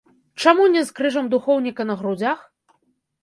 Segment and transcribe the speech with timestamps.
[0.43, 2.39] Чаму не з крыжам духоўніка на грудзях?